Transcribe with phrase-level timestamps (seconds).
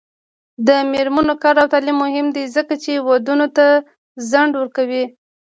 [0.67, 3.65] د میرمنو کار او تعلیم مهم دی ځکه چې ودونو ته
[4.29, 5.03] ځنډ ورکوي.